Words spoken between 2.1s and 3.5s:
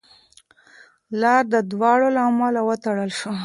له امله وتړل شوه.